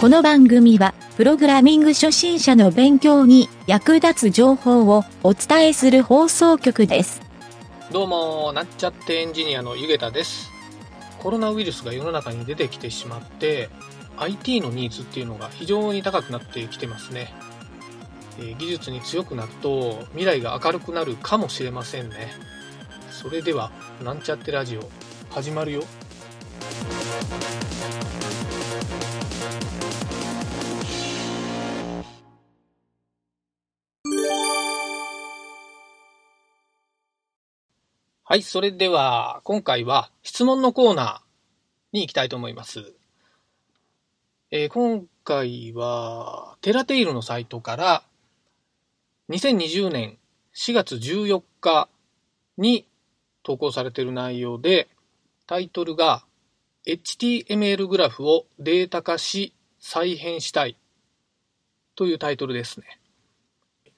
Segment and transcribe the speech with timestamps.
[0.00, 7.20] この番組は、プログラミング初心者の勉強に役立つ情報をお伝えする放送局です。
[7.90, 10.52] どうも、なっちゃってエンジニアのゆげたです。
[11.18, 13.70] コロナウイルスが世の中に出てきてしまって、
[14.18, 17.34] IT のニーズっていうのが非常に高くなってきてますね。
[18.56, 22.28] 技術に強くなると未来が明るくなるかもしれませんね。
[23.10, 23.72] それでは、
[24.04, 24.88] なんちゃってラジオ、
[25.30, 25.82] 始まるよ。
[38.30, 41.20] はい、それでは、今回は質問のコーナー
[41.94, 42.92] に行きたいと思います。
[44.50, 48.02] えー今回は、テラテイルのサイトから、
[49.30, 50.18] 2020年
[50.54, 51.88] 4月14日
[52.58, 52.86] に
[53.44, 54.90] 投稿されている内容で、
[55.46, 56.22] タイトルが、
[56.86, 60.76] HTML グラフをデータ化し再編したい
[61.96, 63.00] というタイトルですね。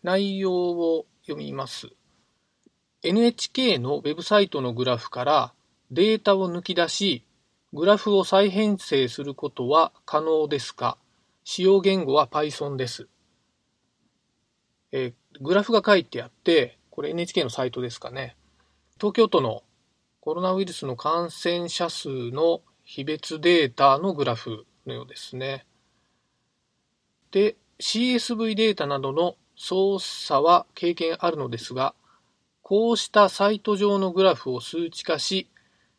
[0.05, 1.89] 内容を読みます。
[3.03, 5.55] NHK のウェブサイトのグラフから
[5.91, 7.25] データを抜き出し、
[7.73, 10.99] グラフを再編成することは可能ですか？
[11.43, 13.09] 使用言語は Python です。
[14.93, 18.37] えグラフが書いてあって、これ NHK のサイトですかね。
[18.99, 19.63] 東京都の
[20.21, 25.65] コロナウイルスの感染者数の非別データのグラフのようですね。
[27.31, 31.95] で、CSV データなどの操作は経験あるのですが、
[32.71, 35.49] こうしたサイト上のグラフを数値化し、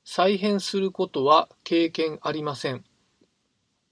[0.05, 2.85] 再編することは経験ありません。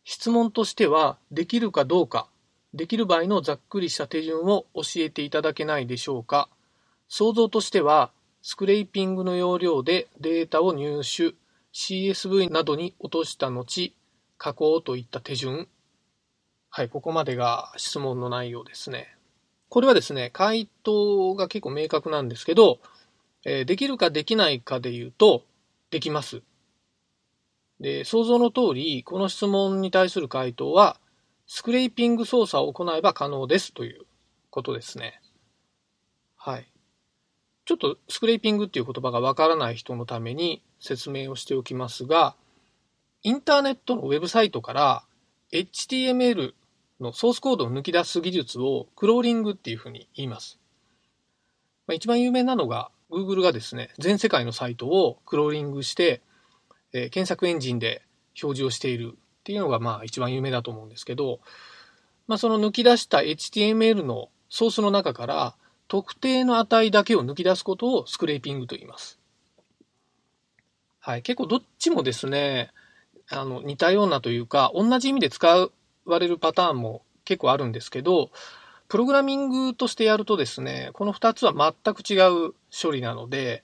[0.05, 2.29] 質問としては、できるかどうか、
[2.73, 6.47] できる場合のざっくりした手順を教えていただけないでしょうか。
[7.09, 11.35] 想像としては、スクレーピングの要領でデータを入手、
[11.73, 13.93] CSV などに落とした後、
[14.37, 15.67] 加工といった手順。
[16.69, 19.18] はい、ここまでが質問の内容ですね。
[19.69, 22.79] これはですね、回答が結構明確なんですけど、
[23.45, 25.43] えーできるかできないかで言うと、
[25.91, 26.41] できます。
[27.79, 30.99] で、想像の通り、この質問に対する回答は、
[31.47, 34.05] スクレーピング操作を行えば可能ですという
[34.49, 35.21] ことですね。
[36.35, 36.67] はい。
[37.65, 42.35] ちょっとスクレーピングっていう言葉がわからない人のために説明をしておきますが、
[43.21, 45.03] インターネットのウェブサイトから
[45.51, 46.53] HTML
[46.99, 50.59] のソースコードを抜き出す技術をクローリングっていうふうに言います。
[51.87, 56.21] まあ、一番有名なのが Google がですね、全世界のサイトをクローリングして、
[56.93, 58.01] えー検索エンジンで
[58.41, 61.39] 表示をしているっていうのがまあ一番有名だと思うんですけど、
[62.27, 65.55] まあ、その抜き出した HTML のソースの中から
[65.87, 69.19] 特定の値だけを抜き出すことをスクレーピングと言います。
[70.99, 71.23] はい。
[71.23, 72.71] 結構どっちもですね、
[73.29, 75.71] あの、似たようなというか、同じ意味で使う
[76.09, 78.31] われるパターンも結構あるんですけど、
[78.87, 82.15] プログラミングとしてやるとですね、この2つは全く違
[82.47, 83.63] う処理なので、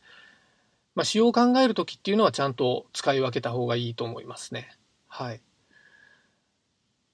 [0.93, 4.69] まあ、仕様を考えるときっていうのはちゃんと使い分けた方がいいと思いますね。
[5.07, 5.41] はい。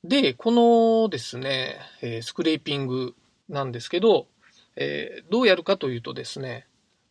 [0.03, 3.15] で、このですね、えースクレーピング
[3.49, 4.27] なんですけど、
[4.75, 6.67] えーどうやるかというとですね、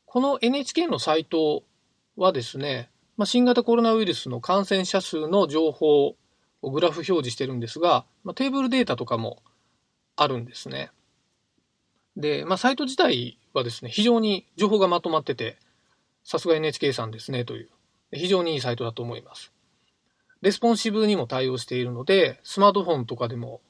[0.06, 1.62] この NHK のサイト
[2.16, 6.16] はですね、まあ、新型コロナウイルスの感染者数の情報
[6.62, 9.42] をグラフ表示してるんですが、まあ、テーブルデータとかも
[10.16, 10.90] あるんですね。
[12.16, 15.56] で、まあ、サイト自体はですね、非常に情報がまとまってて、
[16.24, 17.68] さすが NHK さんですねという、
[18.12, 19.52] 非常にいいサイトだと思います。
[20.42, 23.60] レスポンシブにも対応しているので、スマートフォンとかでも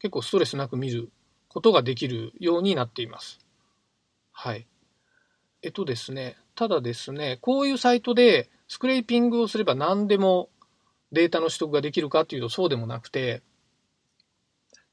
[0.00, 1.10] 結構ストレスなく見る
[1.48, 3.38] ことができるようになっています。
[4.32, 4.66] はい。
[5.62, 10.48] えっとですね、ただですね、こういうサイトでスクレーピングをすれば何でも
[11.12, 13.42] データの取得ができるかというとそうでもなくて、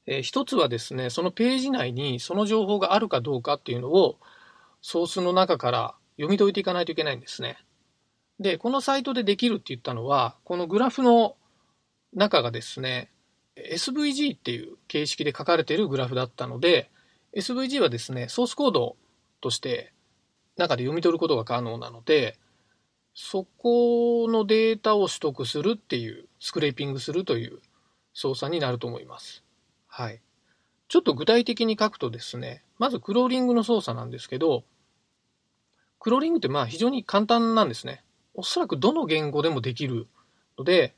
[0.06, 4.18] えー一つはですね、そのページ内にその情報があるかどうかっていうのを
[4.82, 7.58] ソースの中から読み解いていかないといけないんですね。
[8.40, 11.36] で、このサイトでできるって言ったのは、このグラフの
[12.14, 13.10] 中がですね、
[13.56, 16.90] SVG っていう形式で書かれているグラフだったので、
[17.36, 18.96] SVG はですね、ソースコード
[19.40, 19.92] として
[20.56, 22.38] 中で読み取ることが可能なので、
[23.22, 27.60] そこのデータを取得するっていう、スクレーピングするという
[28.14, 29.44] 操作になると思います。
[29.86, 30.22] はい。
[30.88, 34.64] ちょっと具体的に書くとですね、まずクローリングの操作なんですけど、
[36.00, 38.02] クローリングってまあ非常に簡単なんですね。
[38.32, 40.08] おそらくどの言語でもできる
[40.58, 40.94] ので、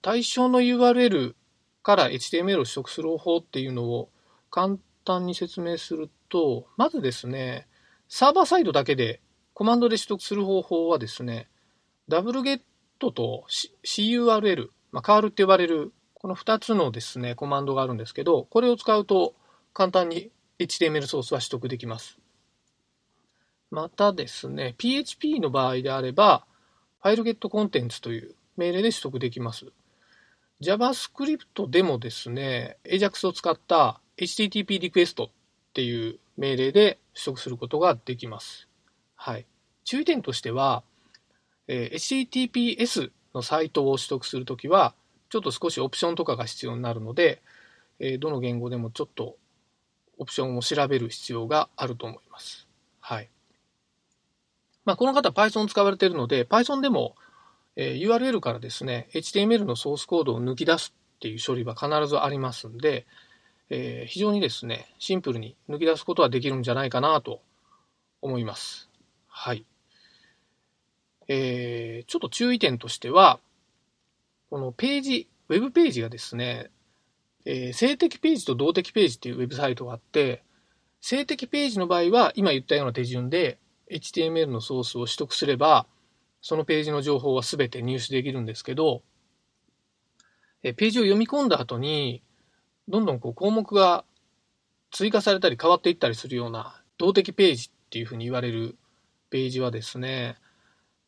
[0.00, 1.34] 対象の URL
[1.82, 4.08] から HTML を取得する方法っていうのを
[4.50, 7.68] 簡単に説明すると、まずですね、
[8.08, 9.20] サーバーサイドだけで
[9.52, 11.46] コマンドで取得する方法はですね、
[12.08, 12.60] ダブルゲッ
[12.98, 13.44] トと
[13.84, 19.34] CURL、まあ、カールって呼ばれるこの2つのですね、コマンドがあるんですけど、これを使うと
[19.72, 22.18] 簡単に HTML ソースは取得できます。
[23.70, 26.46] またですね、PHP の場合であれば、
[27.02, 29.66] FileGetContents という命令で取得できます。
[30.60, 35.28] JavaScript でもですね、AJAX を使った HTTP リクエストっ
[35.74, 38.66] ていう命令で取得することができます。
[39.14, 39.46] はい。
[39.84, 40.82] 注意点としては、
[41.68, 44.94] えー、HTTPS のサイトを取得するときは、
[45.30, 47.42] ちょっと少しオプションとかが必要になるので、
[48.00, 49.36] えー、どの言語でもちょっと
[50.18, 52.66] オプションを調べる必要があると思います。
[53.00, 53.28] はい。
[54.84, 57.14] まあ、この方 Python 使われているので、Python でも、
[57.76, 63.06] えー、URL からですね、HTML のソースコードを抜き出すっていう処理は必ずありますんで、
[63.70, 67.42] えー、非常にですね、シンプルに抜き出すことはできるんじゃないかなと
[68.22, 68.88] 思います。
[69.28, 69.66] はい。
[71.28, 73.38] えー、ちょっと注意点としては、
[74.50, 76.70] このページ、ウェブページがですね、
[77.44, 80.42] えー、静的ページと動的ページっていうウェブサイトがあって、
[81.00, 83.58] 静的ページの場合は、今言ったような手順で
[83.90, 85.86] HTML のソースを取得すれば、
[86.40, 89.02] そのページの情報は全て入手できるんですけど、
[90.62, 92.22] えページを読み込んだ後に、
[92.88, 94.04] どんどんこう項目が
[94.90, 98.76] 追加されたり変わっていったりするような動的ページっていうふうに言われる
[99.30, 100.36] ページはですね、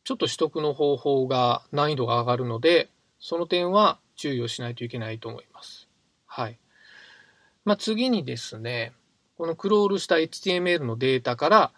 [0.03, 2.89] ちょっと取得の方法が難易度が上がるので、
[3.19, 5.87] その点は注意をしないといけないと思います。
[6.25, 6.57] はい。
[7.65, 8.93] まあ、次にですね、
[9.37, 11.71] このクロールした HTML のデータから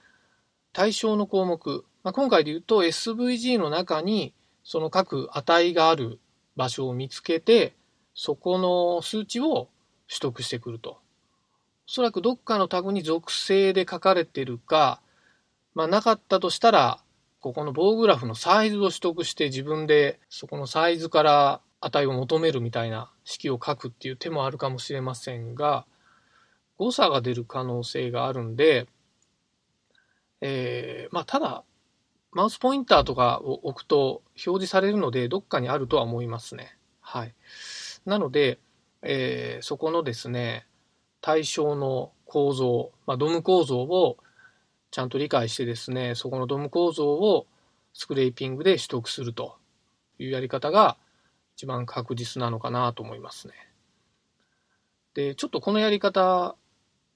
[0.72, 4.34] 対象の項目、まあ、今回で言うと SVG の中に
[4.64, 6.20] その各値がある
[6.56, 7.74] 場所を見つけて、
[8.16, 9.68] そこの数値を
[10.08, 10.92] 取得してくると。
[10.92, 15.02] おそらくどっかのタグに属性で書かれてるか、
[15.76, 17.03] まあ、なかったとしたら、
[17.44, 25.86] ここの棒グラフのサイズを取得して自分でそこのサイズから値を求めるみたいな式を書くっていう手もあるかもしれませんが、
[26.78, 28.88] 誤差が出る可能性があるんで、
[30.40, 31.66] え、まあ、ただ、
[32.32, 36.78] マウスポインターとかを置くと表示されるので、どっかにあるとは思いますね。
[37.02, 37.34] はい。
[38.06, 38.58] なので、
[39.02, 40.66] え、そこのですね、
[41.20, 44.18] 対象の構造、まあ、ドム構造を
[44.94, 47.48] ちゃんと理解してですね、そこのドム構造を
[47.94, 49.58] スクレーピングで取得すると
[50.20, 50.98] いうやり方が
[51.56, 53.56] 一番確実なのかなと思いますね。
[55.16, 56.56] で、ちょっとこのやり方、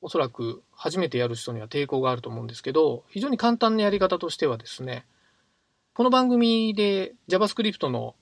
[0.02, 5.06] おそらく初めてやる人には抵抗があると思うんですけど、非常に簡単なやり方としてはですね、
[5.94, 8.16] この番組で JavaScript の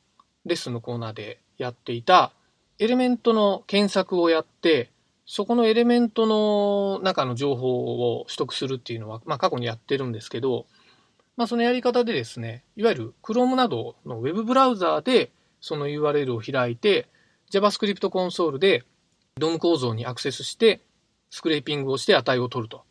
[0.44, 2.34] レッスンのコーナーでやっていた
[2.78, 4.92] エレメントの検索をやって、
[5.26, 10.68] そこのエレメントの中の情報を取得するっていうのは、まあ、過去にやってるんですけど、
[11.36, 17.08] まあ、そのやり方でですね、いわゆる Chrome などの Web ブラウザーでその URL を開いて、
[17.52, 18.84] JavaScript コンソールで
[19.40, 20.82] DOM 構造にアクセスして、
[21.30, 22.84] スクレーピングをして値を取ると。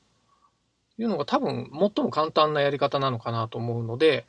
[0.99, 4.27] いうのが多分最も簡単なやり方なのかなと思うので、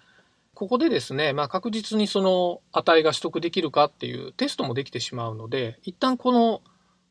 [0.53, 6.61] ここでですね、まあ、確実にその値が取得できるかっていうテストもできてしまうので、一旦この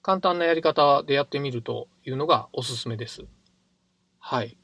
[0.05, 3.23] 簡単なやり方でやってみるというのがおすすめです。
[4.21, 4.59] はい。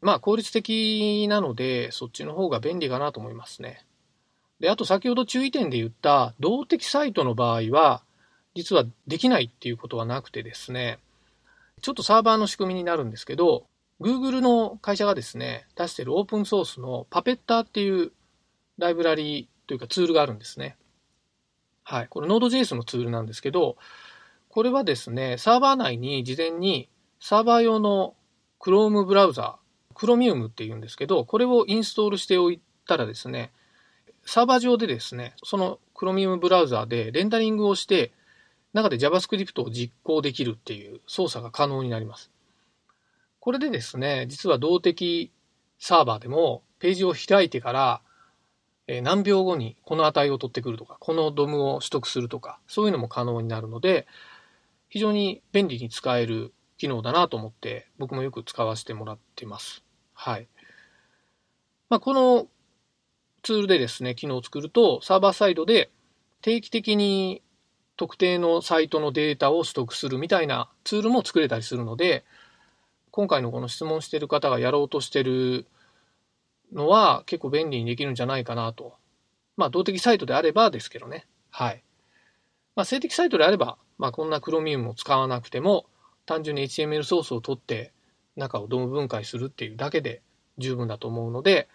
[0.00, 3.84] まあ効率的なので、そっちの方が便利かなと思いますね。
[4.60, 8.02] で、あと先ほど注意点で言った動的サイトの場合は、
[8.54, 10.98] 実はできないっていうことはなくてですね、
[11.82, 13.66] ちょっとサーバーの仕組みになるんですけど、
[14.00, 18.12] Google の会社がですね、出してるオープンソースのパペッターっていう
[18.78, 20.78] ライブラリというかツールがあるんですね。
[21.88, 22.08] はい。
[22.08, 23.76] これ Node.js のツールなんですけど、
[24.48, 26.88] これはですね、サーバー内に事前に
[27.20, 28.16] サーバー用の
[28.58, 33.52] Chrome ブラウザー、Chromium っていうんですけど、これをインストールしておいたらですね、
[34.24, 38.12] サーバー上でですね、その Chromium ブラウザーでレンダリングをして、
[38.72, 42.32] 中で JavaScript を実行できるっていう操作が可能になります。
[43.38, 45.30] これでですね、実は動的
[45.78, 48.02] サーバーでもページを開いてから
[48.88, 54.06] え何秒後にこの値を取ってくるとか、このドムを取得するとか、そういうのも可能になるので、
[54.88, 59.82] 非常に便利に使える機能だなと思って、僕もよく使わせてもらってます。
[60.14, 60.48] はい。
[61.88, 62.46] まあ、この
[63.42, 65.90] ツールでですね、機能を作ると、サーバーサイドで
[66.42, 67.42] 定期的に
[67.96, 72.24] 特定のサイトのデータを取得するみたいなツールも作れたりするので、
[73.10, 75.66] 今回のこの質問してる方がやろうとしてる
[76.72, 78.94] のは結構便利にできるんじゃないかなと。
[79.56, 81.26] まあ、動的サイトであればですけどね。
[81.50, 81.82] はい。
[82.74, 85.86] まあ、静的サイトであれば、まあ、こんなクロミウムを使わなくても、
[86.26, 87.92] 単純に HTML ソースを取って
[88.36, 90.22] 中をドーム分解するっていうだけで
[90.58, 91.68] 十分だと思うので、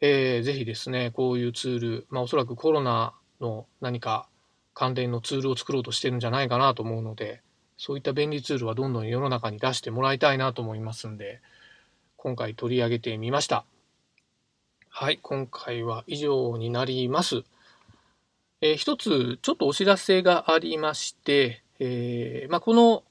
[0.00, 4.28] えー、ぜひですね、こういうツール、まあ、おそらくコロナの何か
[4.74, 7.42] 関連のツールを作ろうとしてるんじゃないかなと思うので、
[7.76, 11.40] そういった便利ツールはどんどん世の中に出してもらいたいなと思いますんで、
[12.16, 13.64] 今回取り上げてみました。
[14.96, 17.42] はい、今回は以上になります。
[18.60, 23.02] えー、一つ、ちょっとお知らせがありまして、えー、まあ、この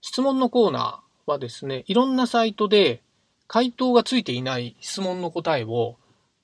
[0.00, 3.02] 質問のコーナーはですね、いろんなサイトで
[3.46, 5.94] 回答がついていない質問の答えを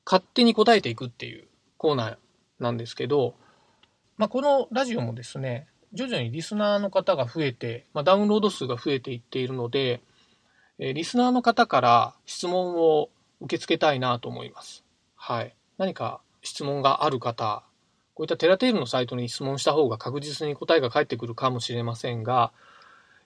[0.07, 2.17] 勝手に答えていくっていうコーナー
[2.61, 3.35] なんですけど、
[4.17, 10.03] まあ、このラジオもですね、徐々にリスナーの方が増えて、まあ、ダウンロード数が増えていっているので、
[10.79, 13.09] えー、リスナーの方から質問を
[13.41, 14.85] 受け付けたいなと思います。
[15.17, 15.55] はい。
[15.77, 17.65] 何か質問がある方、
[18.15, 22.53] こういったテラテールのサイトに質問した方が確実に答えが返ってくるかもしれませんが、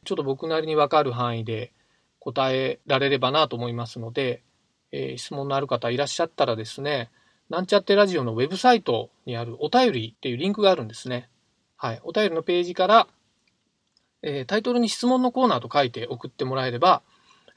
[0.04, 1.72] ちょっと僕なりにわかる範囲で
[2.18, 4.42] 答えられればなと思いますので、
[4.90, 7.10] えー、質問のある方いらっしゃったらですね、
[7.48, 11.28] なんちゃってラジオのウェブサイトにあるお便りっていうリンクがあるんですね。
[11.76, 12.00] はい。
[12.04, 13.08] お便りのページから、
[14.22, 17.02] えー、タイトルに質問のコーナーと書いて送ってもらえれば、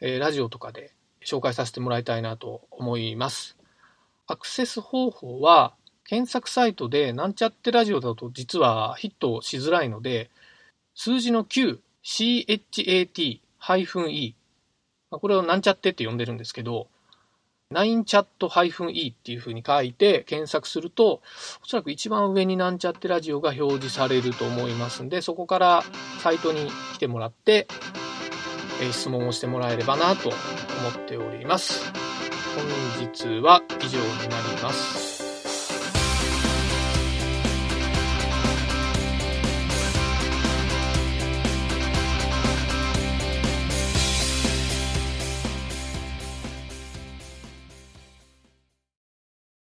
[0.01, 0.93] えー、ラジオとかで
[1.25, 3.57] 紹介させてもらいたいなと思います。
[4.27, 5.73] アクセス方法は、
[6.07, 10.29] 検索サイトでなんちゃってラジオだと実はヒットしづらいので、
[10.93, 13.41] 数字の9、chat-e、
[15.09, 16.87] これをなんちゃってって呼んでるんですけど、
[17.73, 21.23] 9チャット -e っていう風に書いて検索すると、
[21.63, 25.83] おそらく一番上になんちゃってラジオが表示されると思いますんで、そこから
[26.19, 27.67] サイトに来てもらって、
[28.91, 30.37] 質問をしてもらえればなと思
[31.03, 31.91] っております。
[32.55, 32.65] 本
[32.99, 35.14] 日は以上になります。